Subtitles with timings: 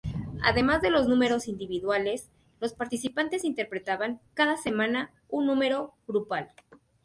[0.41, 6.49] Además de los números individuales, los participantes interpretaban cada semana un número grupal.